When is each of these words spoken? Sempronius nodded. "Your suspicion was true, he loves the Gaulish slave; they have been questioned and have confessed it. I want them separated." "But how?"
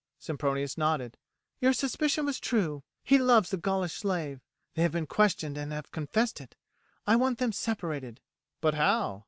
Sempronius 0.17 0.79
nodded. 0.79 1.15
"Your 1.59 1.73
suspicion 1.73 2.25
was 2.25 2.39
true, 2.39 2.81
he 3.03 3.19
loves 3.19 3.51
the 3.51 3.57
Gaulish 3.57 3.93
slave; 3.93 4.41
they 4.73 4.81
have 4.81 4.93
been 4.93 5.05
questioned 5.05 5.59
and 5.59 5.71
have 5.71 5.91
confessed 5.91 6.41
it. 6.41 6.55
I 7.05 7.15
want 7.15 7.37
them 7.37 7.51
separated." 7.51 8.19
"But 8.61 8.73
how?" 8.73 9.19